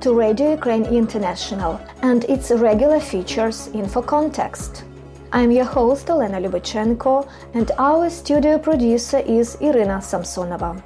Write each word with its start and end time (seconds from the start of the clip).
To 0.00 0.12
Radio 0.12 0.52
Ukraine 0.52 0.84
International 0.84 1.80
and 2.02 2.24
its 2.24 2.50
regular 2.50 3.00
features 3.00 3.68
Info 3.72 4.02
Context. 4.02 4.84
I'm 5.32 5.50
your 5.50 5.64
host 5.64 6.10
Elena 6.10 6.38
Lubachenko 6.38 7.26
and 7.54 7.70
our 7.78 8.10
studio 8.10 8.58
producer 8.58 9.18
is 9.20 9.56
Irina 9.60 9.98
Samsonova. 9.98 10.82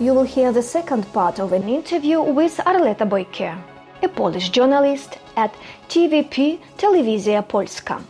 You 0.00 0.12
will 0.12 0.24
hear 0.24 0.50
the 0.50 0.62
second 0.62 1.04
part 1.12 1.38
of 1.38 1.52
an 1.52 1.68
interview 1.68 2.20
with 2.20 2.56
Arleta 2.66 3.08
Bojke, 3.08 3.56
a 4.02 4.08
Polish 4.08 4.50
journalist 4.50 5.18
at 5.36 5.54
TVP 5.88 6.58
Telewizja 6.78 7.46
Polska. 7.46 8.02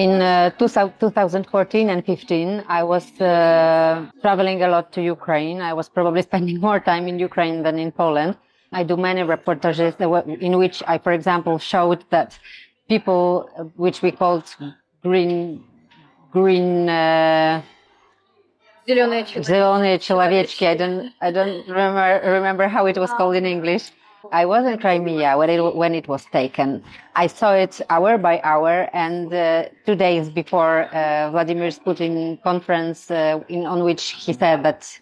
In 0.00 0.20
uh, 0.20 0.50
2014 0.58 1.88
and 1.88 2.04
15, 2.04 2.64
I 2.68 2.82
was 2.82 3.18
uh, 3.18 4.06
traveling 4.20 4.62
a 4.62 4.68
lot 4.68 4.92
to 4.92 5.02
Ukraine. 5.02 5.62
I 5.62 5.72
was 5.72 5.88
probably 5.88 6.20
spending 6.20 6.60
more 6.60 6.80
time 6.80 7.08
in 7.08 7.18
Ukraine 7.18 7.62
than 7.62 7.78
in 7.78 7.92
Poland. 7.92 8.36
I 8.72 8.82
do 8.82 8.96
many 8.96 9.22
reportages 9.22 9.94
in 10.40 10.58
which 10.58 10.82
I, 10.86 10.98
for 10.98 11.12
example, 11.12 11.58
showed 11.58 12.04
that 12.10 12.38
people, 12.88 13.48
uh, 13.58 13.64
which 13.76 14.02
we 14.02 14.10
called 14.10 14.44
green, 15.02 15.64
green, 16.30 16.88
uh, 16.90 17.62
Зеленые 18.86 19.98
человечки. 19.98 20.64
I 20.64 20.76
don't, 20.76 21.12
I 21.20 21.30
don't 21.32 21.66
remember, 21.66 22.20
remember 22.24 22.68
how 22.68 22.86
it 22.86 22.96
was 22.96 23.10
called 23.10 23.34
in 23.34 23.44
English. 23.44 23.90
I 24.31 24.45
was 24.45 24.65
in 24.65 24.77
Crimea 24.77 25.37
when 25.37 25.49
it, 25.49 25.75
when 25.75 25.95
it 25.95 26.07
was 26.07 26.25
taken. 26.25 26.83
I 27.15 27.27
saw 27.27 27.53
it 27.53 27.81
hour 27.89 28.17
by 28.17 28.39
hour, 28.43 28.89
and 28.93 29.33
uh, 29.33 29.65
two 29.85 29.95
days 29.95 30.29
before 30.29 30.83
uh, 30.93 31.31
Vladimir 31.31 31.69
Putin 31.69 32.41
conference, 32.43 33.09
uh, 33.09 33.39
in, 33.49 33.65
on 33.65 33.83
which 33.83 34.11
he 34.11 34.33
said 34.33 34.63
that 34.63 34.99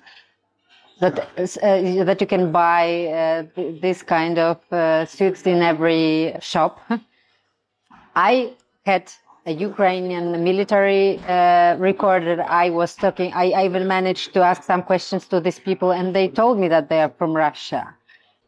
that 1.01 1.19
uh, 1.37 2.03
that 2.05 2.21
you 2.21 2.27
can 2.27 2.51
buy 2.51 3.07
uh, 3.07 3.43
this 3.81 4.03
kind 4.03 4.37
of 4.39 4.57
uh, 4.71 5.05
suits 5.05 5.45
in 5.45 5.61
every 5.61 6.35
shop. 6.39 6.79
I 8.15 8.53
had 8.85 9.11
a 9.45 9.51
Ukrainian 9.51 10.43
military 10.43 11.19
uh, 11.27 11.75
recorded. 11.77 12.39
I 12.39 12.69
was 12.69 12.95
talking. 12.95 13.33
I, 13.33 13.51
I 13.51 13.65
even 13.65 13.87
managed 13.87 14.33
to 14.33 14.41
ask 14.41 14.63
some 14.63 14.83
questions 14.83 15.27
to 15.27 15.39
these 15.39 15.59
people, 15.59 15.91
and 15.91 16.15
they 16.15 16.27
told 16.27 16.57
me 16.59 16.67
that 16.69 16.89
they 16.89 17.01
are 17.01 17.13
from 17.17 17.35
Russia 17.35 17.95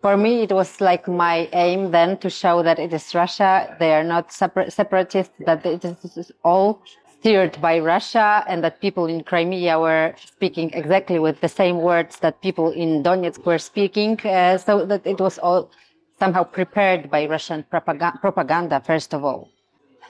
for 0.02 0.17
me, 0.17 0.41
it 0.41 0.52
was 0.52 0.81
like 0.81 1.07
my 1.07 1.47
aim 1.53 1.91
then 1.91 2.17
to 2.17 2.30
show 2.30 2.63
that 2.63 2.80
it 2.80 2.91
is 2.94 3.13
Russia. 3.13 3.75
They 3.80 3.94
are 3.94 4.03
not 4.03 4.31
separ- 4.31 4.69
separatists, 4.69 5.33
that 5.45 5.66
it 5.66 5.85
is 5.85 6.31
all 6.44 6.81
steered 7.19 7.61
by 7.61 7.77
Russia 7.80 8.44
and 8.47 8.63
that 8.63 8.81
people 8.81 9.05
in 9.05 9.23
Crimea 9.23 9.79
were 9.79 10.16
speaking 10.17 10.72
exactly 10.73 11.19
with 11.19 11.39
the 11.41 11.47
same 11.47 11.77
words 11.81 12.17
that 12.19 12.41
people 12.41 12.72
in 12.72 13.03
Donetsk 13.03 13.45
were 13.45 13.59
speaking. 13.59 14.19
Uh, 14.25 14.57
so 14.57 14.85
that 14.85 15.05
it 15.05 15.19
was 15.19 15.38
all 15.38 15.69
somehow 16.17 16.44
prepared 16.44 17.11
by 17.11 17.27
Russian 17.27 17.63
propaganda, 17.69 18.17
propaganda 18.19 18.81
first 18.83 19.13
of 19.13 19.23
all. 19.23 19.49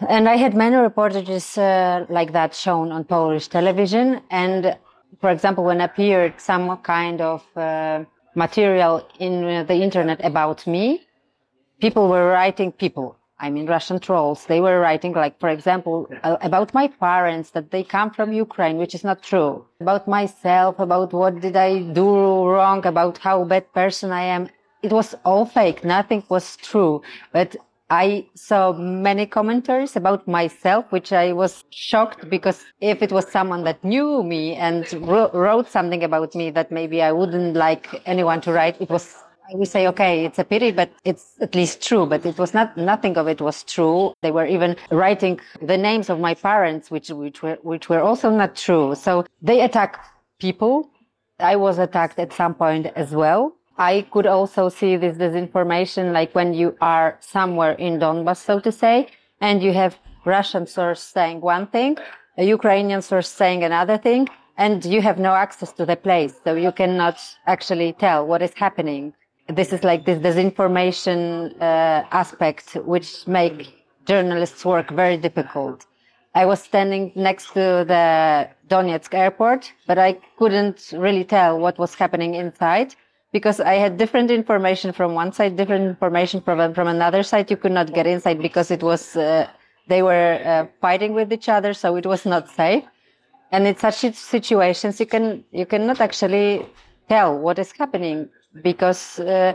And 0.07 0.27
I 0.29 0.37
had 0.37 0.55
many 0.55 0.77
reportages 0.77 1.57
uh, 1.57 2.05
like 2.09 2.31
that 2.31 2.55
shown 2.55 2.91
on 2.91 3.03
Polish 3.03 3.49
television. 3.49 4.21
And 4.31 4.77
for 5.19 5.29
example, 5.29 5.63
when 5.65 5.81
appeared 5.81 6.39
some 6.39 6.77
kind 6.77 7.19
of 7.19 7.43
uh, 7.57 8.05
material 8.35 9.07
in 9.19 9.43
uh, 9.43 9.63
the 9.63 9.75
internet 9.75 10.23
about 10.23 10.65
me, 10.67 11.01
people 11.79 12.07
were 12.09 12.27
writing 12.27 12.71
people. 12.71 13.17
I 13.39 13.49
mean, 13.49 13.65
Russian 13.65 13.99
trolls. 13.99 14.45
They 14.45 14.61
were 14.61 14.79
writing, 14.79 15.13
like, 15.13 15.39
for 15.39 15.49
example, 15.49 16.07
about 16.23 16.75
my 16.75 16.87
parents, 16.87 17.49
that 17.51 17.71
they 17.71 17.83
come 17.83 18.11
from 18.11 18.31
Ukraine, 18.31 18.77
which 18.77 18.93
is 18.93 19.03
not 19.03 19.23
true. 19.23 19.65
About 19.79 20.07
myself, 20.07 20.77
about 20.77 21.11
what 21.11 21.39
did 21.41 21.55
I 21.55 21.81
do 21.81 22.07
wrong, 22.47 22.85
about 22.85 23.17
how 23.17 23.43
bad 23.43 23.73
person 23.73 24.11
I 24.11 24.21
am. 24.21 24.47
It 24.83 24.91
was 24.91 25.15
all 25.25 25.47
fake. 25.47 25.83
Nothing 25.83 26.23
was 26.29 26.55
true. 26.57 27.01
But 27.31 27.55
I 27.91 28.25
saw 28.35 28.71
many 28.71 29.25
commentaries 29.25 29.97
about 29.97 30.25
myself, 30.25 30.85
which 30.93 31.11
I 31.11 31.33
was 31.33 31.65
shocked 31.71 32.29
because 32.29 32.63
if 32.79 33.01
it 33.01 33.11
was 33.11 33.29
someone 33.29 33.65
that 33.65 33.83
knew 33.83 34.23
me 34.23 34.55
and 34.55 34.87
wrote 35.33 35.67
something 35.67 36.01
about 36.01 36.33
me 36.33 36.51
that 36.51 36.71
maybe 36.71 37.01
I 37.01 37.11
wouldn't 37.11 37.57
like 37.57 38.01
anyone 38.05 38.39
to 38.41 38.53
write, 38.53 38.79
it 38.79 38.89
was 38.89 39.17
I 39.51 39.57
would 39.57 39.67
say, 39.67 39.85
okay, 39.87 40.23
it's 40.23 40.39
a 40.39 40.45
pity, 40.45 40.71
but 40.71 40.89
it's 41.03 41.35
at 41.41 41.53
least 41.53 41.81
true. 41.81 42.05
But 42.05 42.25
it 42.25 42.37
was 42.37 42.53
not, 42.53 42.77
nothing 42.77 43.17
of 43.17 43.27
it 43.27 43.41
was 43.41 43.63
true. 43.63 44.13
They 44.21 44.31
were 44.31 44.45
even 44.45 44.77
writing 44.91 45.41
the 45.61 45.77
names 45.77 46.09
of 46.09 46.21
my 46.21 46.33
parents, 46.33 46.89
which, 46.89 47.09
which 47.09 47.43
were, 47.43 47.57
which 47.61 47.89
were 47.89 47.99
also 47.99 48.29
not 48.29 48.55
true. 48.55 48.95
So 48.95 49.25
they 49.41 49.59
attack 49.59 49.99
people. 50.39 50.89
I 51.41 51.57
was 51.57 51.79
attacked 51.79 52.17
at 52.19 52.31
some 52.31 52.53
point 52.53 52.87
as 52.95 53.11
well. 53.11 53.53
I 53.77 54.05
could 54.11 54.27
also 54.27 54.69
see 54.69 54.95
this 54.97 55.17
disinformation, 55.17 56.11
like 56.13 56.35
when 56.35 56.53
you 56.53 56.75
are 56.81 57.17
somewhere 57.19 57.73
in 57.73 57.99
Donbass, 57.99 58.37
so 58.37 58.59
to 58.59 58.71
say, 58.71 59.07
and 59.39 59.63
you 59.63 59.73
have 59.73 59.97
Russian 60.25 60.67
source 60.67 61.01
saying 61.01 61.41
one 61.41 61.67
thing, 61.67 61.97
a 62.37 62.43
Ukrainian 62.43 63.01
source 63.01 63.29
saying 63.29 63.63
another 63.63 63.97
thing, 63.97 64.27
and 64.57 64.85
you 64.85 65.01
have 65.01 65.17
no 65.17 65.33
access 65.33 65.71
to 65.73 65.85
the 65.85 65.95
place, 65.95 66.33
so 66.43 66.53
you 66.53 66.71
cannot 66.71 67.17
actually 67.47 67.93
tell 67.93 68.27
what 68.27 68.41
is 68.41 68.53
happening. 68.53 69.13
This 69.47 69.73
is 69.73 69.83
like 69.83 70.05
this 70.05 70.19
disinformation 70.19 71.55
uh, 71.59 72.05
aspect, 72.11 72.75
which 72.85 73.27
make 73.27 73.73
journalists' 74.05 74.63
work 74.63 74.91
very 74.91 75.17
difficult. 75.17 75.85
I 76.35 76.45
was 76.45 76.61
standing 76.61 77.11
next 77.15 77.47
to 77.53 77.83
the 77.93 78.49
Donetsk 78.69 79.13
airport, 79.13 79.73
but 79.87 79.97
I 79.97 80.19
couldn't 80.37 80.93
really 80.93 81.25
tell 81.25 81.59
what 81.59 81.77
was 81.77 81.95
happening 81.95 82.35
inside 82.35 82.95
because 83.31 83.59
I 83.59 83.75
had 83.75 83.97
different 83.97 84.29
information 84.31 84.91
from 84.91 85.13
one 85.13 85.31
side, 85.31 85.55
different 85.55 85.85
information 85.85 86.41
from 86.41 86.73
from 86.73 86.87
another 86.87 87.23
side. 87.23 87.49
You 87.49 87.57
could 87.57 87.71
not 87.71 87.93
get 87.93 88.07
inside 88.07 88.41
because 88.41 88.71
it 88.71 88.83
was 88.83 89.15
uh, 89.15 89.47
they 89.87 90.01
were 90.01 90.39
uh, 90.45 90.65
fighting 90.81 91.13
with 91.13 91.31
each 91.31 91.49
other, 91.49 91.73
so 91.73 91.95
it 91.95 92.05
was 92.05 92.25
not 92.25 92.49
safe. 92.49 92.83
And 93.51 93.67
in 93.67 93.75
such 93.75 93.99
situations, 94.15 94.99
you 94.99 95.05
can 95.05 95.43
you 95.51 95.65
cannot 95.65 96.01
actually 96.01 96.65
tell 97.09 97.37
what 97.37 97.59
is 97.59 97.71
happening 97.71 98.29
because 98.63 99.19
uh, 99.19 99.53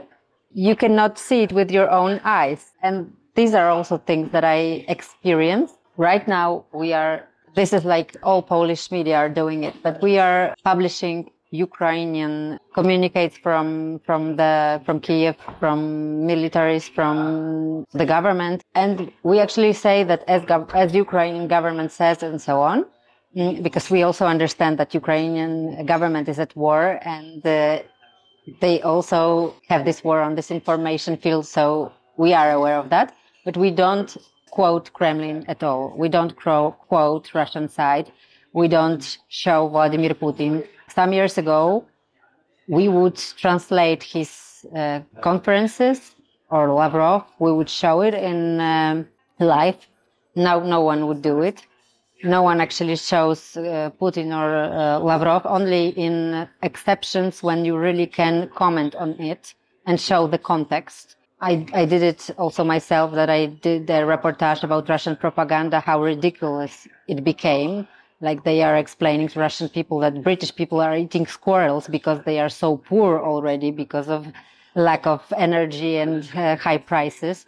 you 0.53 0.77
cannot 0.77 1.19
see 1.19 1.43
it 1.43 1.53
with 1.53 1.71
your 1.71 1.91
own 1.91 2.21
eyes. 2.25 2.73
And 2.83 3.13
these 3.35 3.55
are 3.55 3.69
also 3.69 3.99
things 3.99 4.33
that 4.33 4.45
I 4.45 4.85
experience. 4.89 5.73
Right 5.97 6.27
now, 6.27 6.65
we 6.73 6.93
are. 6.93 7.29
This 7.55 7.73
is 7.73 7.85
like 7.87 8.17
all 8.23 8.43
Polish 8.43 8.91
media 8.91 9.17
are 9.17 9.31
doing 9.31 9.65
it, 9.65 9.83
but 9.83 10.03
we 10.03 10.19
are 10.19 10.55
publishing 10.63 11.31
Ukrainian 11.69 12.59
communicates 12.75 13.37
from 13.39 14.01
from 14.07 14.37
the 14.37 14.81
from 14.85 15.01
Kiev, 15.01 15.37
from 15.61 15.79
militaries, 16.33 16.87
from 16.97 17.17
the 18.01 18.07
government, 18.07 18.63
and 18.75 19.11
we 19.23 19.41
actually 19.45 19.73
say 19.73 20.05
that 20.05 20.21
as 20.29 20.43
as 20.75 20.95
Ukrainian 20.95 21.47
government 21.49 21.91
says 21.93 22.23
and 22.23 22.41
so 22.49 22.55
on, 22.71 22.79
mm, 23.37 23.63
because 23.63 23.87
we 23.91 24.01
also 24.03 24.25
understand 24.27 24.79
that 24.81 24.95
Ukrainian 25.03 25.53
government 25.93 26.29
is 26.33 26.39
at 26.39 26.53
war 26.65 26.83
and 27.17 27.47
uh, 27.47 27.79
they 28.61 28.81
also 28.83 29.55
have 29.69 29.85
this 29.85 30.05
war 30.05 30.21
on 30.21 30.35
this 30.35 30.51
information 30.51 31.17
field, 31.17 31.47
so 31.47 31.93
we 32.17 32.33
are 32.33 32.51
aware 32.53 32.79
of 32.83 32.91
that, 32.91 33.09
but 33.45 33.57
we 33.57 33.71
don't 33.71 34.11
quote 34.51 34.93
Kremlin 34.93 35.45
at 35.49 35.63
all. 35.63 35.93
We 35.97 36.09
don't 36.09 36.35
quote 36.89 37.35
Russian 37.35 37.69
side. 37.69 38.07
We 38.53 38.69
don't 38.69 39.05
show 39.29 39.69
Vladimir 39.69 40.15
Putin 40.15 40.67
some 40.97 41.13
years 41.13 41.37
ago, 41.37 41.85
we 42.69 42.89
would 42.89 43.17
translate 43.43 44.03
his 44.03 44.67
uh, 44.75 45.01
conferences 45.21 45.99
or 46.51 46.73
Lavrov. 46.73 47.23
We 47.39 47.53
would 47.53 47.69
show 47.69 48.01
it 48.01 48.15
in 48.15 48.61
um, 48.61 49.07
live. 49.39 49.77
Now, 50.35 50.57
no 50.61 50.81
one 50.81 51.07
would 51.07 51.23
do 51.23 51.43
it. 51.43 51.59
No 52.25 52.43
one 52.43 52.63
actually 52.63 52.97
shows 52.97 53.41
uh, 53.59 53.91
Putin 54.01 54.29
or 54.41 54.49
uh, 54.57 54.99
Lavrov, 54.99 55.43
only 55.45 55.89
in 56.07 56.49
exceptions 56.63 57.43
when 57.43 57.67
you 57.67 57.77
really 57.77 58.07
can 58.07 58.49
comment 58.55 58.95
on 58.95 59.11
it 59.21 59.55
and 59.87 60.01
show 60.01 60.27
the 60.27 60.39
context. 60.39 61.17
I, 61.43 61.67
I 61.75 61.85
did 61.85 62.03
it 62.03 62.31
also 62.39 62.65
myself 62.65 63.13
that 63.13 63.29
I 63.29 63.47
did 63.47 63.91
a 63.91 64.01
reportage 64.01 64.63
about 64.63 64.89
Russian 64.89 65.15
propaganda, 65.17 65.81
how 65.81 66.03
ridiculous 66.03 66.89
it 67.07 67.23
became 67.23 67.87
like 68.21 68.45
they 68.45 68.63
are 68.63 68.77
explaining 68.77 69.29
to 69.29 69.41
Russian 69.41 69.69
people 69.69 69.99
that 70.01 70.23
British 70.23 70.55
people 70.55 70.81
are 70.81 70.97
eating 70.97 71.27
squirrels 71.27 71.87
because 71.89 72.23
they 72.25 72.41
are 72.41 72.49
so 72.49 72.77
poor 72.77 73.21
already 73.21 73.71
because 73.71 74.09
of 74.09 74.27
lack 74.75 75.07
of 75.07 75.21
energy 75.37 75.97
and 75.97 76.29
uh, 76.35 76.57
high 76.57 76.79
prices. 76.79 77.47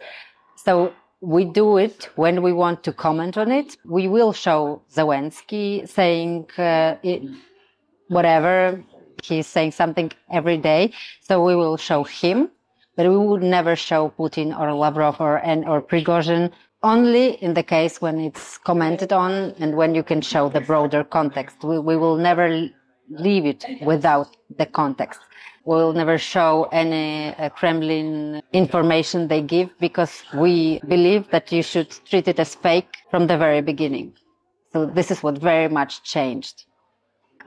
So 0.55 0.93
we 1.21 1.45
do 1.45 1.77
it 1.77 2.09
when 2.15 2.41
we 2.41 2.53
want 2.53 2.83
to 2.83 2.93
comment 2.93 3.37
on 3.37 3.51
it. 3.51 3.77
We 3.85 4.07
will 4.07 4.33
show 4.33 4.81
Zelensky 4.93 5.87
saying 5.87 6.49
uh, 6.57 6.95
it, 7.03 7.23
whatever 8.07 8.83
he's 9.23 9.47
saying 9.47 9.71
something 9.71 10.11
every 10.31 10.57
day. 10.57 10.93
So 11.21 11.43
we 11.43 11.55
will 11.55 11.77
show 11.77 12.03
him, 12.03 12.49
but 12.95 13.07
we 13.07 13.17
would 13.17 13.43
never 13.43 13.75
show 13.75 14.13
Putin 14.17 14.57
or 14.57 14.73
Lavrov 14.73 15.19
or 15.19 15.39
or 15.67 15.81
Prigozhin 15.81 16.51
only 16.83 17.31
in 17.43 17.53
the 17.53 17.63
case 17.63 18.01
when 18.01 18.19
it's 18.19 18.57
commented 18.57 19.11
on 19.11 19.53
and 19.59 19.75
when 19.75 19.93
you 19.95 20.03
can 20.03 20.21
show 20.21 20.49
the 20.49 20.61
broader 20.61 21.03
context. 21.03 21.57
We, 21.63 21.79
we 21.79 21.97
will 21.97 22.17
never 22.17 22.69
leave 23.09 23.45
it 23.45 23.65
without 23.81 24.35
the 24.57 24.65
context. 24.65 25.19
We'll 25.65 25.93
never 25.93 26.17
show 26.17 26.69
any 26.71 27.35
uh, 27.35 27.49
Kremlin 27.49 28.41
information 28.53 29.27
they 29.27 29.41
give 29.41 29.69
because 29.79 30.23
we 30.33 30.79
believe 30.87 31.29
that 31.31 31.51
you 31.51 31.61
should 31.61 31.89
treat 32.05 32.27
it 32.27 32.39
as 32.39 32.55
fake 32.55 32.95
from 33.11 33.27
the 33.27 33.37
very 33.37 33.61
beginning. 33.61 34.13
So 34.71 34.85
this 34.85 35.11
is 35.11 35.21
what 35.21 35.37
very 35.37 35.67
much 35.67 36.03
changed. 36.03 36.65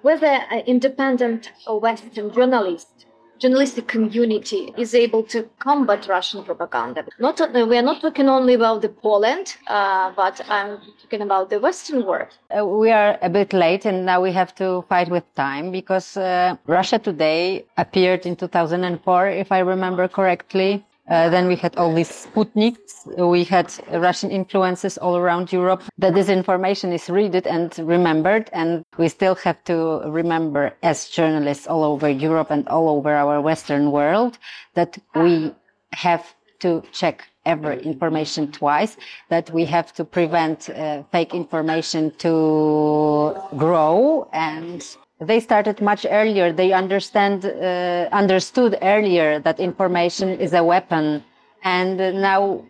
Whether 0.02 0.26
an 0.26 0.60
independent 0.66 1.52
Western 1.66 2.32
journalist 2.32 3.06
journalistic 3.42 3.88
community 3.88 4.72
is 4.78 4.94
able 4.94 5.22
to 5.24 5.38
combat 5.58 6.06
Russian 6.08 6.44
propaganda. 6.44 7.04
Not 7.18 7.40
we 7.70 7.76
are 7.76 7.82
not 7.90 8.00
talking 8.00 8.28
only 8.28 8.54
about 8.54 8.82
the 8.82 8.88
Poland, 8.88 9.56
uh, 9.66 10.12
but 10.14 10.40
I'm 10.48 10.78
talking 11.02 11.22
about 11.22 11.50
the 11.50 11.58
Western 11.58 12.06
world. 12.06 12.28
Uh, 12.56 12.64
we 12.64 12.90
are 12.92 13.18
a 13.20 13.28
bit 13.28 13.52
late, 13.52 13.84
and 13.84 14.06
now 14.06 14.20
we 14.22 14.32
have 14.32 14.54
to 14.62 14.84
fight 14.88 15.08
with 15.10 15.24
time 15.34 15.72
because 15.72 16.16
uh, 16.16 16.54
Russia 16.66 16.98
Today 16.98 17.64
appeared 17.76 18.26
in 18.26 18.36
2004, 18.36 19.28
if 19.28 19.50
I 19.50 19.58
remember 19.58 20.06
correctly. 20.06 20.84
Uh, 21.08 21.28
then 21.28 21.48
we 21.48 21.56
had 21.56 21.76
all 21.76 21.92
these 21.92 22.10
Sputniks. 22.10 23.06
We 23.18 23.44
had 23.44 23.72
Russian 23.92 24.30
influences 24.30 24.98
all 24.98 25.16
around 25.16 25.52
Europe. 25.52 25.82
That 25.98 26.14
this 26.14 26.28
information 26.28 26.92
is 26.92 27.10
read 27.10 27.34
and 27.46 27.76
remembered. 27.78 28.48
And 28.52 28.84
we 28.98 29.08
still 29.08 29.34
have 29.36 29.62
to 29.64 30.02
remember 30.06 30.72
as 30.82 31.08
journalists 31.08 31.66
all 31.66 31.82
over 31.82 32.08
Europe 32.08 32.50
and 32.50 32.68
all 32.68 32.88
over 32.88 33.12
our 33.12 33.40
Western 33.40 33.90
world 33.90 34.38
that 34.74 34.96
we 35.14 35.52
have 35.92 36.34
to 36.60 36.82
check 36.92 37.26
every 37.44 37.82
information 37.82 38.52
twice, 38.52 38.96
that 39.28 39.50
we 39.50 39.64
have 39.64 39.92
to 39.94 40.04
prevent 40.04 40.70
uh, 40.70 41.02
fake 41.10 41.34
information 41.34 42.12
to 42.18 43.36
grow 43.56 44.28
and 44.32 44.96
they 45.26 45.40
started 45.40 45.80
much 45.80 46.06
earlier. 46.08 46.52
They 46.52 46.72
understand, 46.72 47.44
uh, 47.44 48.08
understood 48.12 48.78
earlier 48.82 49.38
that 49.40 49.60
information 49.60 50.28
is 50.28 50.52
a 50.52 50.62
weapon. 50.62 51.24
And 51.64 51.98
now 51.98 52.64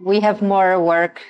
we 0.00 0.20
have 0.20 0.42
more 0.42 0.80
work 0.80 1.20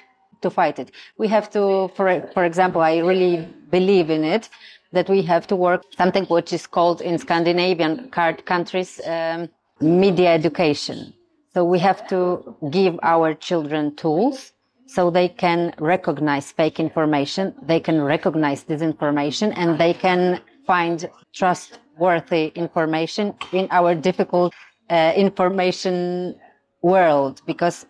to 0.42 0.50
fight 0.50 0.78
it. 0.78 0.90
We 1.18 1.28
have 1.28 1.50
to, 1.50 1.90
for, 1.96 2.06
for 2.34 2.44
example, 2.44 2.80
I 2.80 2.98
really 2.98 3.46
believe 3.70 4.10
in 4.10 4.24
it, 4.24 4.48
that 4.92 5.08
we 5.08 5.22
have 5.22 5.46
to 5.48 5.56
work 5.56 5.82
something 5.96 6.24
which 6.26 6.52
is 6.52 6.66
called 6.66 7.00
in 7.00 7.18
Scandinavian 7.18 8.10
countries, 8.10 9.00
um, 9.06 9.48
media 9.80 10.32
education. 10.32 11.12
So 11.54 11.64
we 11.64 11.78
have 11.80 12.06
to 12.08 12.56
give 12.70 12.98
our 13.02 13.34
children 13.34 13.96
tools 13.96 14.52
so 14.88 15.10
they 15.10 15.28
can 15.28 15.74
recognize 15.78 16.50
fake 16.50 16.80
information, 16.80 17.54
they 17.62 17.78
can 17.78 18.00
recognize 18.00 18.64
disinformation, 18.64 19.52
and 19.54 19.78
they 19.78 19.92
can 19.92 20.40
find 20.66 21.08
trustworthy 21.32 22.46
information 22.54 23.34
in 23.52 23.68
our 23.70 23.94
difficult 23.94 24.54
uh, 24.90 25.12
information 25.14 26.34
world 26.82 27.42
because 27.46 27.86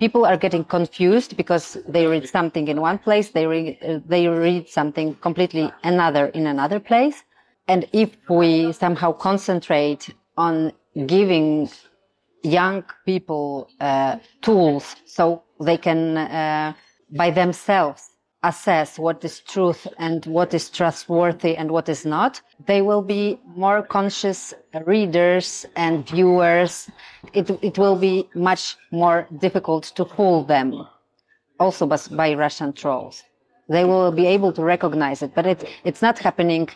people 0.00 0.24
are 0.24 0.38
getting 0.38 0.64
confused 0.64 1.36
because 1.36 1.76
they 1.86 2.06
read 2.06 2.26
something 2.28 2.68
in 2.68 2.80
one 2.80 2.98
place, 2.98 3.28
they 3.30 3.46
uh, 3.86 4.00
they 4.06 4.26
read 4.26 4.68
something 4.68 5.14
completely 5.16 5.70
another 5.82 6.26
in 6.28 6.46
another 6.46 6.80
place. 6.80 7.22
And 7.68 7.86
if 7.92 8.10
we 8.28 8.72
somehow 8.72 9.12
concentrate 9.12 10.02
on 10.36 10.72
giving 11.06 11.68
young 12.44 12.84
people 13.06 13.70
uh, 13.80 14.16
tools 14.42 14.96
so 15.06 15.42
they 15.60 15.78
can 15.78 16.16
uh, 16.16 16.72
by 17.16 17.30
themselves 17.30 18.10
assess 18.44 18.98
what 18.98 19.24
is 19.24 19.40
truth 19.40 19.86
and 19.98 20.26
what 20.26 20.52
is 20.52 20.68
trustworthy 20.68 21.56
and 21.56 21.70
what 21.70 21.88
is 21.88 22.04
not. 22.04 22.42
They 22.66 22.82
will 22.82 23.00
be 23.00 23.40
more 23.46 23.82
conscious 23.82 24.52
readers 24.84 25.64
and 25.76 26.06
viewers. 26.06 26.90
It, 27.32 27.50
it 27.62 27.78
will 27.78 27.96
be 27.96 28.28
much 28.34 28.76
more 28.92 29.26
difficult 29.38 29.84
to 29.96 30.04
fool 30.04 30.44
them 30.44 30.86
also 31.58 31.86
by, 31.86 31.98
by 32.10 32.34
russian 32.34 32.72
trolls. 32.72 33.22
They 33.68 33.84
will 33.84 34.12
be 34.12 34.26
able 34.26 34.52
to 34.52 34.62
recognize 34.62 35.22
it 35.22 35.34
but 35.34 35.46
it, 35.46 35.64
it's 35.84 36.02
not 36.02 36.18
happening 36.18 36.68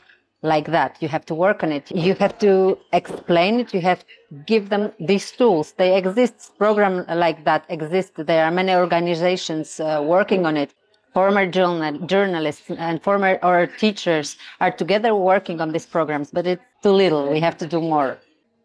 like 0.43 0.67
that. 0.67 0.96
You 1.00 1.08
have 1.08 1.26
to 1.26 1.35
work 1.35 1.62
on 1.62 1.73
it. 1.73 1.90
You 1.90 2.14
have 2.14 2.38
to 2.38 2.79
explain 2.93 3.61
it. 3.61 3.75
You 3.75 3.81
have 3.81 4.00
to 4.00 4.06
give 4.46 4.69
them 4.69 4.93
these 5.00 5.32
tools. 5.32 5.73
They 5.73 5.96
exist. 5.96 6.56
Program 6.58 7.05
like 7.08 7.44
that 7.44 7.64
exists. 7.69 8.12
There 8.17 8.44
are 8.44 8.50
many 8.50 8.75
organizations 8.75 9.81
uh, 9.81 10.02
working 10.05 10.46
on 10.46 10.56
it. 10.56 10.75
Former 11.14 11.46
journal, 11.46 11.99
journalists 12.06 12.70
and 12.70 13.02
former 13.02 13.38
or 13.43 13.67
teachers 13.67 14.37
are 14.61 14.70
together 14.70 15.14
working 15.14 15.61
on 15.61 15.73
these 15.73 15.87
programs, 15.87 16.31
but 16.31 16.46
it's 16.46 16.62
too 16.82 16.93
little. 16.93 17.29
We 17.31 17.40
have 17.40 17.56
to 17.58 17.67
do 17.67 17.81
more. 17.81 18.19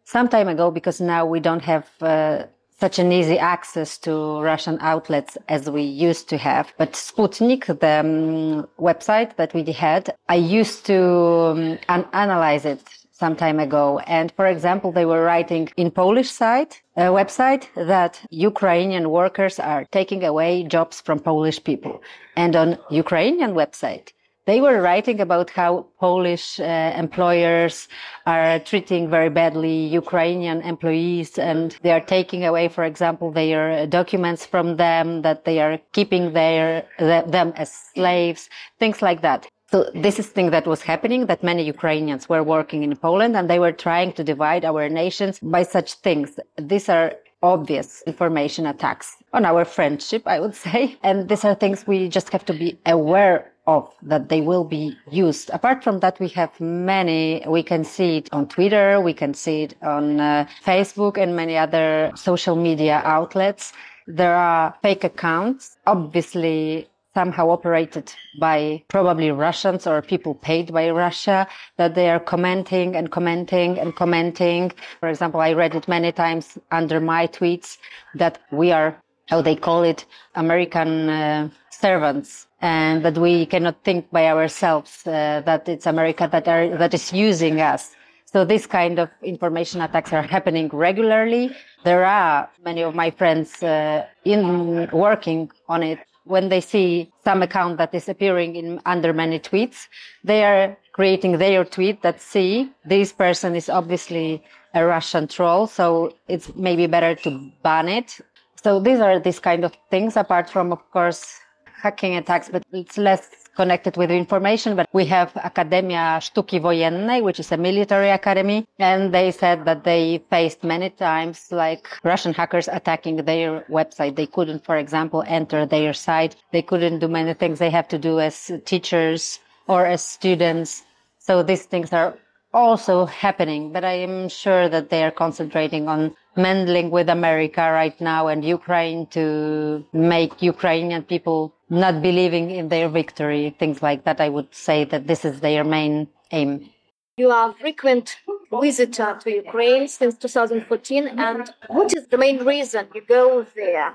Some 0.03 0.27
time 0.27 0.49
ago, 0.49 0.69
because 0.69 0.99
now 1.01 1.25
we 1.25 1.39
don't 1.39 1.63
have 1.63 1.89
uh, 2.01 2.43
such 2.79 2.99
an 2.99 3.11
easy 3.11 3.37
access 3.39 3.97
to 3.99 4.41
Russian 4.41 4.77
outlets 4.81 5.37
as 5.47 5.69
we 5.69 5.83
used 5.83 6.29
to 6.29 6.37
have. 6.37 6.73
But 6.77 6.93
Sputnik, 6.93 7.65
the 7.79 7.99
um, 7.99 8.67
website 8.79 9.35
that 9.37 9.53
we 9.53 9.63
had, 9.71 10.13
I 10.29 10.35
used 10.35 10.85
to 10.87 11.01
um, 11.01 11.79
an- 11.89 12.07
analyze 12.13 12.65
it 12.65 12.81
some 13.11 13.35
time 13.35 13.59
ago. 13.59 13.99
And 13.99 14.31
for 14.31 14.47
example, 14.47 14.91
they 14.91 15.05
were 15.05 15.23
writing 15.23 15.69
in 15.77 15.91
Polish 15.91 16.29
site, 16.29 16.81
a 16.97 17.03
website 17.03 17.67
that 17.75 18.21
Ukrainian 18.29 19.09
workers 19.09 19.59
are 19.59 19.85
taking 19.91 20.23
away 20.23 20.63
jobs 20.63 20.99
from 20.99 21.19
Polish 21.19 21.63
people. 21.63 22.01
And 22.35 22.55
on 22.55 22.77
Ukrainian 22.89 23.53
website, 23.53 24.07
they 24.45 24.59
were 24.59 24.81
writing 24.81 25.21
about 25.21 25.49
how 25.49 25.85
Polish 25.99 26.59
uh, 26.59 26.93
employers 26.95 27.87
are 28.25 28.59
treating 28.59 29.09
very 29.09 29.29
badly 29.29 29.87
Ukrainian 29.87 30.61
employees 30.61 31.37
and 31.37 31.77
they 31.81 31.91
are 31.91 32.01
taking 32.01 32.43
away, 32.45 32.67
for 32.67 32.83
example, 32.83 33.31
their 33.31 33.87
documents 33.87 34.45
from 34.45 34.75
them, 34.75 35.21
that 35.21 35.45
they 35.45 35.59
are 35.59 35.79
keeping 35.93 36.33
their, 36.33 36.85
them 36.99 37.53
as 37.55 37.71
slaves, 37.93 38.49
things 38.79 39.01
like 39.01 39.21
that. 39.21 39.47
So 39.71 39.89
this 39.95 40.19
is 40.19 40.27
thing 40.27 40.51
that 40.51 40.67
was 40.67 40.81
happening, 40.81 41.25
that 41.27 41.41
many 41.41 41.63
Ukrainians 41.63 42.29
were 42.29 42.43
working 42.43 42.83
in 42.83 42.95
Poland 42.95 43.35
and 43.35 43.49
they 43.49 43.59
were 43.59 43.71
trying 43.71 44.11
to 44.13 44.23
divide 44.23 44.65
our 44.65 44.87
nations 44.89 45.39
by 45.39 45.63
such 45.63 45.93
things. 45.95 46.39
These 46.57 46.89
are 46.89 47.13
obvious 47.41 48.03
information 48.05 48.65
attacks 48.65 49.17
on 49.33 49.45
our 49.45 49.65
friendship, 49.65 50.23
I 50.27 50.39
would 50.39 50.55
say. 50.65 50.97
And 51.01 51.29
these 51.29 51.45
are 51.45 51.55
things 51.55 51.87
we 51.87 52.09
just 52.09 52.29
have 52.29 52.45
to 52.45 52.53
be 52.53 52.77
aware 52.85 53.52
of 53.65 53.89
that 54.01 54.29
they 54.29 54.41
will 54.41 54.63
be 54.63 54.97
used. 55.09 55.49
Apart 55.51 55.83
from 55.83 55.99
that, 55.99 56.19
we 56.19 56.27
have 56.29 56.59
many, 56.59 57.43
we 57.47 57.63
can 57.63 57.83
see 57.83 58.17
it 58.17 58.29
on 58.33 58.47
Twitter, 58.47 58.99
we 58.99 59.13
can 59.13 59.33
see 59.33 59.63
it 59.63 59.75
on 59.81 60.19
uh, 60.19 60.45
Facebook 60.65 61.17
and 61.17 61.35
many 61.35 61.57
other 61.57 62.11
social 62.15 62.55
media 62.55 63.01
outlets. 63.05 63.73
There 64.05 64.35
are 64.35 64.75
fake 64.81 65.03
accounts, 65.05 65.77
obviously 65.87 66.89
somehow 67.13 67.49
operated 67.49 68.11
by 68.39 68.83
probably 68.87 69.31
Russians 69.31 69.85
or 69.85 70.01
people 70.01 70.33
paid 70.35 70.73
by 70.73 70.89
Russia 70.89 71.47
that 71.77 71.95
they 71.95 72.09
are 72.09 72.19
commenting 72.19 72.95
and 72.95 73.11
commenting 73.11 73.79
and 73.79 73.95
commenting. 73.95 74.71
For 74.99 75.09
example, 75.09 75.39
I 75.39 75.53
read 75.53 75.75
it 75.75 75.87
many 75.87 76.11
times 76.11 76.57
under 76.71 76.99
my 76.99 77.27
tweets 77.27 77.77
that 78.15 78.39
we 78.51 78.71
are, 78.71 78.97
how 79.27 79.41
they 79.41 79.55
call 79.55 79.83
it, 79.83 80.05
American 80.35 81.09
uh, 81.09 81.49
servants 81.69 82.47
and 82.61 83.03
that 83.03 83.17
we 83.17 83.45
cannot 83.45 83.75
think 83.83 84.09
by 84.11 84.27
ourselves 84.27 85.05
uh, 85.05 85.41
that 85.45 85.67
it's 85.67 85.85
America 85.85 86.29
that 86.31 86.47
are 86.47 86.77
that 86.77 86.93
is 86.93 87.11
using 87.11 87.59
us. 87.59 87.91
So 88.25 88.45
this 88.45 88.65
kind 88.65 88.97
of 88.99 89.09
information 89.21 89.81
attacks 89.81 90.11
are 90.13 90.23
happening 90.23 90.69
regularly. 90.69 91.51
There 91.83 92.05
are 92.05 92.49
many 92.63 92.81
of 92.81 92.95
my 92.95 93.11
friends 93.11 93.61
uh, 93.61 94.07
in 94.25 94.89
working 94.91 95.51
on 95.67 95.83
it. 95.83 95.99
When 96.25 96.47
they 96.47 96.61
see 96.61 97.11
some 97.23 97.43
account 97.43 97.77
that 97.77 97.93
is 97.93 98.07
appearing 98.07 98.55
in 98.55 98.79
under 98.85 99.11
many 99.13 99.39
tweets, 99.39 99.87
they 100.23 100.45
are 100.45 100.77
creating 100.93 101.37
their 101.37 101.65
tweet 101.65 102.01
that 102.01 102.21
see 102.21 102.71
this 102.85 103.11
person 103.11 103.55
is 103.55 103.67
obviously 103.69 104.41
a 104.73 104.85
Russian 104.85 105.27
troll, 105.27 105.67
so 105.67 106.15
it's 106.27 106.55
maybe 106.55 106.87
better 106.87 107.13
to 107.15 107.51
ban 107.61 107.89
it. 107.89 108.19
So 108.63 108.79
these 108.79 108.99
are 108.99 109.19
these 109.19 109.39
kind 109.39 109.65
of 109.65 109.73
things. 109.91 110.15
Apart 110.15 110.49
from, 110.49 110.71
of 110.71 110.79
course, 110.91 111.39
hacking 111.65 112.15
attacks, 112.15 112.47
but 112.49 112.63
it's 112.71 112.97
less 112.97 113.29
connected 113.55 113.97
with 113.97 114.09
information. 114.09 114.75
But 114.75 114.87
we 114.93 115.05
have 115.07 115.33
Akademia 115.33 116.17
Sztuki 116.23 116.61
Wojennej, 116.61 117.21
which 117.21 117.39
is 117.39 117.51
a 117.51 117.57
military 117.57 118.09
academy. 118.09 118.65
And 118.79 119.13
they 119.13 119.31
said 119.31 119.65
that 119.65 119.83
they 119.83 120.23
faced 120.29 120.63
many 120.63 120.89
times 120.89 121.51
like 121.51 121.87
Russian 122.03 122.33
hackers 122.33 122.69
attacking 122.69 123.17
their 123.17 123.61
website. 123.69 124.15
They 124.15 124.27
couldn't, 124.27 124.63
for 124.65 124.77
example, 124.77 125.23
enter 125.27 125.65
their 125.65 125.93
site. 125.93 126.37
They 126.51 126.61
couldn't 126.61 126.99
do 126.99 127.07
many 127.07 127.33
things 127.33 127.59
they 127.59 127.69
have 127.69 127.89
to 127.89 127.97
do 127.97 128.19
as 128.19 128.49
teachers 128.65 129.39
or 129.67 129.85
as 129.85 130.01
students. 130.01 130.83
So 131.19 131.43
these 131.43 131.65
things 131.65 131.91
are 131.91 132.17
also 132.53 133.05
happening, 133.05 133.71
but 133.73 133.83
I 133.83 133.93
am 133.93 134.29
sure 134.29 134.69
that 134.69 134.89
they 134.89 135.03
are 135.03 135.11
concentrating 135.11 135.87
on 135.87 136.15
mending 136.35 136.89
with 136.89 137.09
America 137.09 137.61
right 137.71 137.99
now 138.01 138.27
and 138.27 138.43
Ukraine 138.43 139.05
to 139.07 139.85
make 139.93 140.41
Ukrainian 140.41 141.03
people 141.03 141.53
not 141.69 142.01
believing 142.01 142.51
in 142.51 142.69
their 142.69 142.89
victory, 142.89 143.55
things 143.59 143.81
like 143.81 144.03
that. 144.05 144.19
I 144.19 144.29
would 144.29 144.53
say 144.53 144.83
that 144.85 145.07
this 145.07 145.25
is 145.25 145.39
their 145.39 145.63
main 145.63 146.07
aim. 146.31 146.69
You 147.17 147.29
are 147.29 147.51
a 147.51 147.53
frequent 147.53 148.17
visitor 148.61 149.17
to 149.21 149.29
Ukraine 149.31 149.87
since 149.87 150.17
2014. 150.17 151.07
And 151.19 151.53
what 151.67 151.93
is 151.95 152.07
the 152.07 152.17
main 152.17 152.43
reason 152.43 152.87
you 152.95 153.01
go 153.07 153.45
there? 153.55 153.93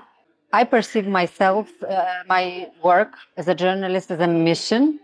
I 0.51 0.63
perceive 0.63 1.05
myself, 1.05 1.67
uh, 1.83 2.05
my 2.27 2.69
work 2.83 3.13
as 3.37 3.47
a 3.47 3.55
journalist, 3.55 4.09
as 4.09 4.19
a 4.19 4.27
mission. 4.27 4.99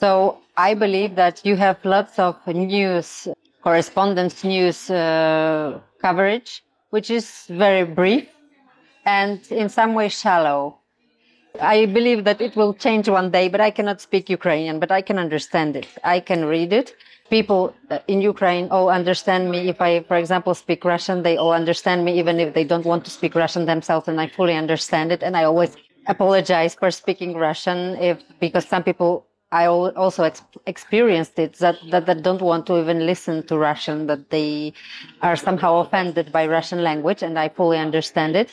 So 0.00 0.38
I 0.56 0.74
believe 0.74 1.16
that 1.16 1.44
you 1.44 1.56
have 1.56 1.84
lots 1.84 2.18
of 2.18 2.34
news, 2.46 3.28
correspondence 3.62 4.42
news 4.44 4.90
uh, 4.90 5.80
coverage, 6.00 6.62
which 6.90 7.10
is 7.10 7.46
very 7.48 7.84
brief 7.84 8.28
and 9.04 9.40
in 9.50 9.68
some 9.68 9.94
way 9.94 10.08
shallow. 10.08 10.78
I 11.60 11.86
believe 11.86 12.24
that 12.24 12.40
it 12.40 12.54
will 12.54 12.74
change 12.74 13.08
one 13.08 13.30
day, 13.30 13.48
but 13.48 13.60
I 13.60 13.70
cannot 13.70 14.00
speak 14.00 14.28
Ukrainian, 14.28 14.78
but 14.78 14.90
I 14.90 15.00
can 15.00 15.18
understand 15.18 15.76
it. 15.76 15.88
I 16.04 16.20
can 16.20 16.44
read 16.44 16.72
it. 16.72 16.94
People 17.30 17.74
in 18.06 18.20
Ukraine 18.20 18.68
all 18.70 18.88
understand 18.90 19.50
me. 19.50 19.68
If 19.68 19.80
I, 19.80 20.02
for 20.02 20.16
example, 20.16 20.54
speak 20.54 20.84
Russian, 20.84 21.22
they 21.22 21.36
all 21.36 21.52
understand 21.52 22.04
me, 22.04 22.18
even 22.18 22.38
if 22.38 22.54
they 22.54 22.64
don't 22.64 22.84
want 22.84 23.04
to 23.06 23.10
speak 23.10 23.34
Russian 23.34 23.64
themselves, 23.64 24.06
and 24.06 24.20
I 24.20 24.26
fully 24.28 24.54
understand 24.54 25.12
it. 25.12 25.22
And 25.22 25.36
I 25.36 25.44
always 25.44 25.76
apologize 26.06 26.74
for 26.74 26.90
speaking 26.90 27.34
Russian 27.34 27.96
if, 27.96 28.22
because 28.38 28.66
some 28.68 28.84
people 28.84 29.26
I 29.62 29.66
also 29.66 30.20
ex- 30.30 30.42
experienced 30.74 31.36
it 31.44 31.52
that, 31.62 31.76
that, 31.92 32.04
that 32.08 32.18
don't 32.22 32.42
want 32.50 32.62
to 32.68 32.74
even 32.82 32.98
listen 33.12 33.36
to 33.48 33.54
Russian, 33.70 34.06
that 34.10 34.30
they 34.30 34.72
are 35.22 35.36
somehow 35.36 35.72
offended 35.84 36.26
by 36.36 36.42
Russian 36.46 36.80
language, 36.90 37.20
and 37.22 37.34
I 37.44 37.46
fully 37.48 37.78
understand 37.78 38.32
it 38.42 38.50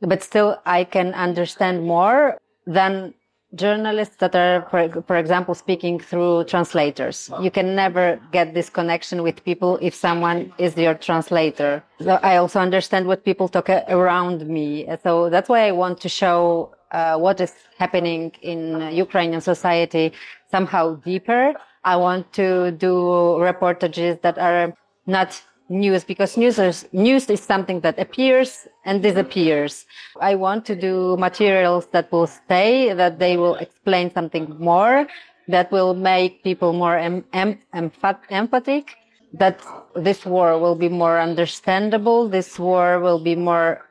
but 0.00 0.22
still 0.22 0.58
I 0.66 0.84
can 0.84 1.14
understand 1.14 1.86
more 1.86 2.38
than 2.66 3.14
journalists 3.54 4.16
that 4.16 4.34
are, 4.36 4.66
for, 4.70 5.02
for 5.02 5.16
example, 5.16 5.54
speaking 5.54 5.98
through 5.98 6.44
translators. 6.44 7.30
You 7.42 7.50
can 7.50 7.74
never 7.74 8.20
get 8.30 8.54
this 8.54 8.70
connection 8.70 9.22
with 9.22 9.44
people 9.44 9.78
if 9.82 9.94
someone 9.94 10.52
is 10.58 10.76
your 10.76 10.94
translator. 10.94 11.82
So 12.00 12.20
I 12.22 12.36
also 12.36 12.60
understand 12.60 13.06
what 13.06 13.24
people 13.24 13.48
talk 13.48 13.68
around 13.68 14.46
me. 14.46 14.86
So 15.02 15.30
that's 15.30 15.48
why 15.48 15.66
I 15.66 15.72
want 15.72 16.00
to 16.02 16.08
show 16.08 16.74
uh, 16.92 17.16
what 17.16 17.40
is 17.40 17.52
happening 17.78 18.32
in 18.42 18.90
Ukrainian 18.92 19.40
society 19.40 20.12
somehow 20.50 20.94
deeper. 20.96 21.54
I 21.84 21.96
want 21.96 22.32
to 22.34 22.72
do 22.72 22.94
reportages 23.40 24.20
that 24.22 24.38
are 24.38 24.74
not 25.06 25.40
news 25.70 26.04
because 26.04 26.36
news 26.36 26.58
is, 26.58 26.88
news 26.92 27.30
is 27.30 27.40
something 27.40 27.80
that 27.80 27.98
appears 27.98 28.66
and 28.84 29.02
disappears. 29.02 29.86
I 30.20 30.34
want 30.34 30.66
to 30.66 30.74
do 30.74 31.16
materials 31.16 31.86
that 31.92 32.10
will 32.12 32.26
stay, 32.26 32.92
that 32.92 33.18
they 33.18 33.36
will 33.36 33.54
explain 33.54 34.12
something 34.12 34.56
more, 34.58 35.06
that 35.48 35.70
will 35.70 35.94
make 35.94 36.42
people 36.42 36.72
more 36.72 36.98
em- 36.98 37.24
em- 37.32 37.60
emphatic, 37.72 38.96
that 39.32 39.60
this 39.94 40.26
war 40.26 40.58
will 40.58 40.74
be 40.74 40.88
more 40.88 41.20
understandable, 41.20 42.28
this 42.28 42.58
war 42.58 42.98
will 42.98 43.20
be 43.20 43.36
more 43.36 43.86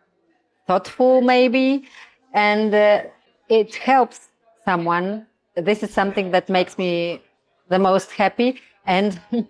thoughtful 0.68 1.22
maybe, 1.22 1.86
and 2.34 2.74
uh, 2.74 3.04
it 3.50 3.76
helps 3.76 4.30
someone. 4.66 5.26
This 5.56 5.84
is 5.84 5.92
something 5.92 6.32
that 6.32 6.50
makes 6.50 6.78
me 6.78 7.22
the 7.70 7.80
most 7.80 8.12
happy. 8.12 8.60
And 8.86 9.20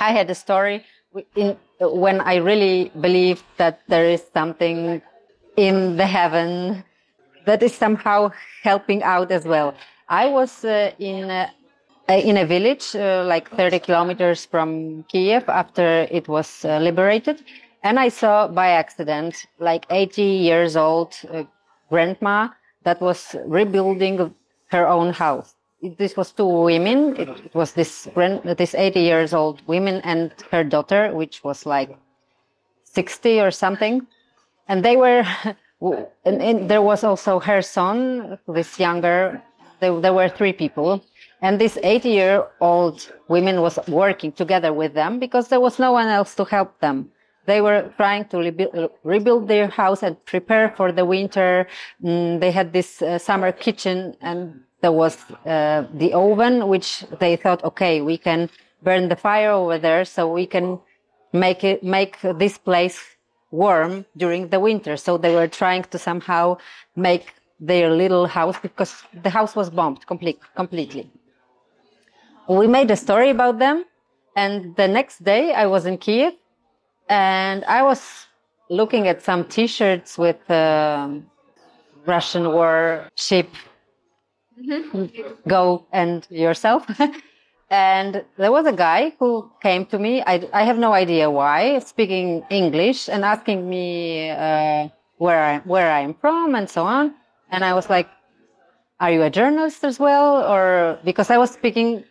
I 0.00 0.12
had 0.12 0.30
a 0.30 0.34
story 0.34 0.84
in, 1.36 1.56
when 1.80 2.20
I 2.20 2.36
really 2.36 2.90
believe 3.00 3.42
that 3.56 3.80
there 3.88 4.04
is 4.04 4.22
something 4.32 5.02
in 5.56 5.96
the 5.96 6.06
heaven 6.06 6.84
that 7.46 7.62
is 7.62 7.74
somehow 7.74 8.30
helping 8.62 9.02
out 9.02 9.30
as 9.30 9.44
well. 9.44 9.74
I 10.08 10.26
was 10.26 10.64
uh, 10.64 10.92
in 10.98 11.30
uh, 11.30 11.48
in 12.08 12.36
a 12.36 12.44
village 12.44 12.96
uh, 12.96 13.24
like 13.24 13.48
30 13.50 13.78
kilometers 13.78 14.44
from 14.44 15.04
Kiev 15.04 15.48
after 15.48 16.08
it 16.10 16.26
was 16.28 16.64
uh, 16.64 16.78
liberated, 16.78 17.42
and 17.82 17.98
I 17.98 18.08
saw 18.08 18.48
by 18.48 18.70
accident 18.70 19.46
like 19.58 19.86
80 19.90 20.22
years 20.22 20.76
old 20.76 21.14
uh, 21.32 21.44
grandma 21.90 22.48
that 22.84 23.00
was 23.00 23.36
rebuilding 23.46 24.34
her 24.66 24.86
own 24.88 25.12
house 25.12 25.54
this 25.82 26.16
was 26.16 26.32
two 26.32 26.46
women. 26.46 27.16
It, 27.16 27.28
it 27.28 27.54
was 27.54 27.72
this 27.72 28.08
this 28.44 28.74
80 28.74 29.00
years 29.00 29.32
old 29.32 29.62
woman 29.66 30.00
and 30.04 30.32
her 30.50 30.64
daughter, 30.64 31.12
which 31.14 31.42
was 31.42 31.66
like 31.66 31.96
60 32.84 33.40
or 33.40 33.50
something, 33.50 34.06
and 34.68 34.84
they 34.84 34.96
were. 34.96 35.24
And, 36.26 36.42
and 36.42 36.68
there 36.70 36.82
was 36.82 37.04
also 37.04 37.40
her 37.40 37.62
son, 37.62 38.38
this 38.46 38.78
younger. 38.78 39.42
There 39.80 40.12
were 40.12 40.28
three 40.28 40.52
people, 40.52 41.02
and 41.40 41.58
this 41.58 41.78
80 41.82 42.10
year 42.10 42.46
old 42.60 43.10
woman 43.28 43.62
was 43.62 43.78
working 43.88 44.30
together 44.30 44.74
with 44.74 44.92
them 44.92 45.18
because 45.18 45.48
there 45.48 45.58
was 45.58 45.78
no 45.78 45.92
one 45.92 46.08
else 46.08 46.34
to 46.34 46.44
help 46.44 46.78
them. 46.80 47.10
They 47.50 47.60
were 47.60 47.82
trying 47.96 48.24
to 48.32 48.36
rebuild, 48.38 48.90
rebuild 49.02 49.48
their 49.48 49.68
house 49.82 50.00
and 50.06 50.14
prepare 50.32 50.66
for 50.78 50.88
the 50.98 51.04
winter. 51.16 51.50
Mm, 52.02 52.38
they 52.42 52.52
had 52.58 52.68
this 52.72 52.90
uh, 53.02 53.18
summer 53.18 53.50
kitchen 53.64 53.96
and 54.28 54.38
there 54.82 54.92
was 54.92 55.14
uh, 55.44 55.84
the 56.02 56.10
oven, 56.12 56.68
which 56.68 56.88
they 57.18 57.34
thought, 57.42 57.60
okay, 57.70 57.94
we 58.10 58.16
can 58.18 58.40
burn 58.86 59.08
the 59.08 59.16
fire 59.16 59.50
over 59.50 59.78
there, 59.78 60.04
so 60.04 60.20
we 60.40 60.46
can 60.46 60.78
make 61.44 61.60
it 61.64 61.82
make 61.82 62.14
this 62.42 62.56
place 62.68 62.98
warm 63.50 63.92
during 64.22 64.42
the 64.54 64.60
winter. 64.68 64.94
So 64.96 65.18
they 65.24 65.34
were 65.34 65.50
trying 65.62 65.84
to 65.92 65.98
somehow 65.98 66.44
make 66.94 67.24
their 67.70 67.88
little 68.02 68.26
house 68.38 68.56
because 68.66 68.92
the 69.24 69.30
house 69.38 69.52
was 69.60 69.68
bombed 69.70 70.06
complete, 70.06 70.40
completely. 70.54 71.04
We 72.48 72.66
made 72.78 72.90
a 72.90 72.96
story 73.06 73.30
about 73.30 73.58
them, 73.58 73.76
and 74.36 74.52
the 74.76 74.88
next 74.88 75.16
day 75.32 75.52
I 75.52 75.66
was 75.66 75.84
in 75.84 75.98
Kiev, 75.98 76.32
and 77.10 77.64
I 77.64 77.82
was 77.82 78.26
looking 78.70 79.08
at 79.08 79.20
some 79.20 79.44
T-shirts 79.44 80.16
with 80.16 80.48
uh, 80.50 81.10
Russian 82.06 82.52
war 82.52 83.08
ship 83.16 83.50
mm-hmm. 84.58 85.48
go 85.48 85.86
and 85.92 86.26
yourself. 86.30 86.86
and 87.70 88.24
there 88.38 88.52
was 88.52 88.66
a 88.66 88.72
guy 88.72 89.12
who 89.18 89.50
came 89.60 89.86
to 89.86 89.98
me. 89.98 90.22
I, 90.26 90.48
I 90.52 90.62
have 90.62 90.78
no 90.78 90.92
idea 90.92 91.30
why, 91.30 91.80
speaking 91.80 92.44
English 92.48 93.08
and 93.08 93.24
asking 93.24 93.68
me 93.68 94.30
uh, 94.30 94.88
where 95.18 95.42
I 95.42 95.58
where 95.58 95.90
I'm 95.92 96.14
from 96.14 96.54
and 96.54 96.70
so 96.70 96.84
on. 96.84 97.14
And 97.50 97.64
I 97.64 97.74
was 97.74 97.90
like, 97.90 98.08
"Are 99.00 99.10
you 99.10 99.22
a 99.22 99.30
journalist 99.30 99.82
as 99.84 99.98
well?" 99.98 100.46
Or 100.46 100.98
because 101.04 101.28
I 101.30 101.38
was 101.38 101.50
speaking 101.50 102.04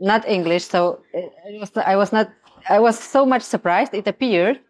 not 0.00 0.26
English, 0.28 0.64
so 0.64 1.00
it 1.12 1.60
was, 1.60 1.70
I 1.76 1.96
was 1.96 2.12
not. 2.12 2.28
I 2.68 2.78
was 2.80 2.98
so 2.98 3.26
much 3.26 3.42
surprised. 3.42 3.94
It 3.94 4.06
appeared 4.06 4.60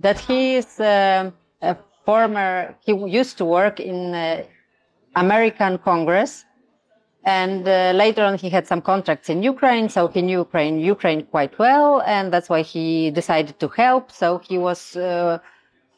that 0.00 0.18
he 0.18 0.56
is 0.56 0.80
uh, 0.80 1.30
a 1.62 1.76
former. 2.04 2.74
He 2.84 2.92
used 2.92 3.38
to 3.38 3.44
work 3.44 3.80
in 3.80 4.14
uh, 4.14 4.42
American 5.16 5.78
Congress 5.78 6.44
and 7.24 7.66
uh, 7.66 7.92
later 7.94 8.22
on, 8.22 8.36
he 8.36 8.50
had 8.50 8.66
some 8.66 8.82
contracts 8.82 9.30
in 9.30 9.42
Ukraine, 9.42 9.88
so 9.88 10.08
he 10.08 10.20
knew 10.20 10.40
Ukraine, 10.40 10.78
Ukraine 10.78 11.24
quite 11.24 11.58
well, 11.58 12.02
and 12.02 12.30
that's 12.32 12.50
why 12.50 12.60
he 12.62 13.10
decided 13.10 13.58
to 13.60 13.68
help. 13.68 14.12
So 14.12 14.38
he 14.46 14.58
was 14.58 14.94
uh, 14.96 15.38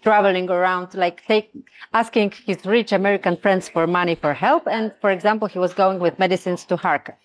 traveling 0.03 0.49
around, 0.49 0.95
like 0.95 1.27
take, 1.27 1.51
asking 1.93 2.33
his 2.47 2.65
rich 2.65 2.93
American 2.93 3.37
friends 3.37 3.69
for 3.69 3.89
money 3.89 4.15
for 4.15 4.35
help. 4.35 4.69
And 4.69 4.93
for 5.01 5.11
example, 5.11 5.49
he 5.49 5.59
was 5.59 5.75
going 5.75 5.99
with 5.99 6.17
medicines 6.19 6.65
to 6.67 6.77
Kharkov. 6.77 7.17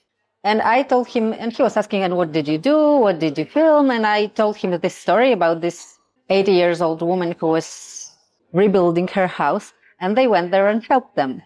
And 0.44 0.62
I 0.62 0.84
told 0.84 1.08
him, 1.08 1.34
and 1.34 1.54
he 1.54 1.62
was 1.62 1.78
asking, 1.78 2.04
and 2.04 2.18
what 2.18 2.32
did 2.32 2.48
you 2.48 2.58
do? 2.58 2.98
What 2.98 3.20
did 3.20 3.38
you 3.38 3.46
film? 3.46 3.92
And 3.92 4.08
I 4.08 4.28
told 4.28 4.58
him 4.58 4.72
this 4.80 4.96
story 4.96 5.32
about 5.32 5.62
this 5.62 5.98
80 6.30 6.52
years 6.52 6.82
old 6.82 7.02
woman 7.02 7.36
who 7.40 7.48
was 7.48 8.12
rebuilding 8.54 9.08
her 9.10 9.28
house, 9.28 9.74
and 10.00 10.18
they 10.18 10.28
went 10.28 10.52
there 10.52 10.68
and 10.68 10.84
helped 10.84 11.16
them 11.16 11.42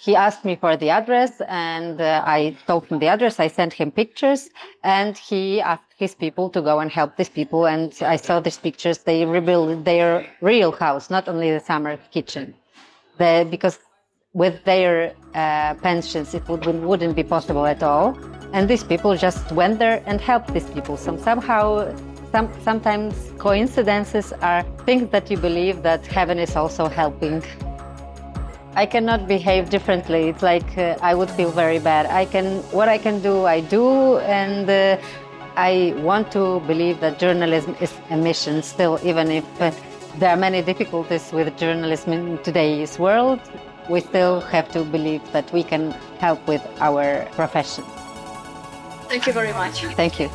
he 0.00 0.14
asked 0.14 0.44
me 0.44 0.54
for 0.54 0.76
the 0.76 0.90
address 0.90 1.40
and 1.48 2.00
uh, 2.00 2.22
I 2.24 2.56
told 2.66 2.86
him 2.86 3.00
the 3.00 3.08
address. 3.08 3.40
I 3.40 3.48
sent 3.48 3.72
him 3.72 3.90
pictures 3.90 4.48
and 4.84 5.18
he 5.18 5.60
asked 5.60 5.92
his 5.96 6.14
people 6.14 6.50
to 6.50 6.62
go 6.62 6.78
and 6.78 6.90
help 6.90 7.16
these 7.16 7.28
people. 7.28 7.66
And 7.66 7.92
I 8.00 8.16
saw 8.16 8.38
these 8.38 8.58
pictures. 8.58 8.98
They 8.98 9.24
rebuilt 9.24 9.84
their 9.84 10.24
real 10.40 10.70
house, 10.70 11.10
not 11.10 11.28
only 11.28 11.50
the 11.50 11.60
summer 11.60 11.98
kitchen. 12.12 12.54
The, 13.18 13.46
because 13.50 13.80
with 14.32 14.64
their 14.64 15.14
uh, 15.34 15.74
pensions, 15.74 16.34
it 16.34 16.46
would, 16.48 16.64
wouldn't 16.66 17.16
be 17.16 17.24
possible 17.24 17.66
at 17.66 17.82
all. 17.82 18.18
And 18.52 18.68
these 18.68 18.84
people 18.84 19.16
just 19.16 19.50
went 19.52 19.78
there 19.78 20.02
and 20.06 20.20
helped 20.20 20.52
these 20.52 20.68
people. 20.70 20.96
So 20.96 21.16
somehow, 21.16 21.94
some, 22.32 22.48
sometimes 22.62 23.14
coincidences 23.38 24.32
are 24.40 24.62
things 24.86 25.10
that 25.10 25.30
you 25.30 25.36
believe 25.36 25.82
that 25.82 26.06
heaven 26.06 26.38
is 26.38 26.56
also 26.56 26.88
helping 26.88 27.42
I 28.78 28.86
cannot 28.86 29.26
behave 29.26 29.70
differently. 29.70 30.28
It's 30.28 30.40
like 30.40 30.78
uh, 30.78 30.96
I 31.02 31.12
would 31.12 31.30
feel 31.30 31.50
very 31.50 31.80
bad. 31.80 32.06
I 32.06 32.24
can 32.24 32.62
what 32.70 32.88
I 32.88 32.96
can 32.96 33.20
do, 33.20 33.44
I 33.44 33.58
do, 33.60 34.18
and 34.18 34.70
uh, 34.70 34.98
I 35.56 35.94
want 35.96 36.30
to 36.32 36.60
believe 36.60 37.00
that 37.00 37.18
journalism 37.18 37.74
is 37.80 37.92
a 38.10 38.16
mission 38.16 38.62
still, 38.62 39.00
even 39.02 39.32
if 39.32 39.44
uh, 39.60 39.72
there 40.20 40.30
are 40.30 40.36
many 40.36 40.62
difficulties 40.62 41.32
with 41.32 41.56
journalism 41.58 42.12
in 42.12 42.38
today's 42.44 43.00
world. 43.00 43.40
We 43.88 44.00
still 44.00 44.40
have 44.40 44.70
to 44.72 44.84
believe 44.84 45.22
that 45.32 45.50
we 45.52 45.62
can 45.62 45.92
help 46.18 46.46
with 46.46 46.62
our 46.80 47.26
profession. 47.32 47.84
Thank 49.08 49.26
you 49.26 49.32
very 49.32 49.52
much. 49.52 49.84
Thank 49.96 50.20
you. 50.20 50.28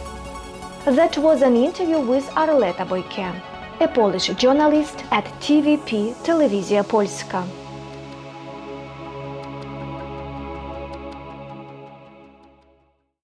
That 0.85 1.17
was 1.17 1.41
an 1.41 1.55
interview 1.55 1.99
with 1.99 2.25
Arleta 2.35 2.85
Bojke, 2.85 3.33
a 3.79 3.87
Polish 3.87 4.27
journalist 4.35 5.03
at 5.11 5.25
TVP 5.39 6.13
Telewizja 6.23 6.87
Polska. 6.87 7.47